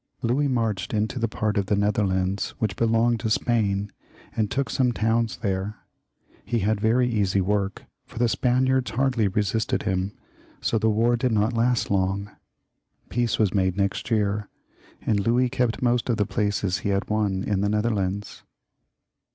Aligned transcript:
Louis 0.23 0.47
marched 0.47 0.95
into 0.95 1.19
the 1.19 1.27
part 1.27 1.57
of 1.59 1.67
the 1.67 1.75
Netherlands 1.75 2.55
which 2.57 2.75
belonged 2.75 3.19
to 3.19 3.29
Spain, 3.29 3.91
and 4.35 4.49
took 4.49 4.67
some 4.71 4.93
towns 4.93 5.37
there. 5.43 5.75
He 6.43 6.61
had 6.61 6.81
very 6.81 7.07
easy 7.07 7.39
XLiv.] 7.39 7.43
LOUIS 7.47 7.51
XIV, 7.51 7.51
343. 7.51 7.51
1—.,, 7.53 7.61
work, 7.61 7.85
for 8.07 8.17
the 8.17 8.27
Spaniards 8.27 8.91
hardly 8.97 9.27
resisted 9.27 9.83
him, 9.83 10.13
so 10.59 10.79
the 10.79 10.89
war 10.89 11.15
did 11.15 11.31
not 11.31 11.53
last 11.53 11.91
long. 11.91 12.31
Peace 13.09 13.37
was 13.37 13.53
made 13.53 13.77
next 13.77 14.09
year, 14.09 14.49
and 15.03 15.19
Louis 15.19 15.49
kept 15.49 15.83
most 15.83 16.09
of 16.09 16.17
the 16.17 16.25
places 16.25 16.79
he 16.79 16.89
had 16.89 17.07
won 17.07 17.43
in 17.43 17.61
the 17.61 17.69
Netherlands. 17.69 18.41